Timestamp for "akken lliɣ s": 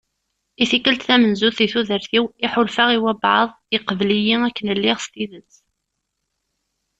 4.47-5.07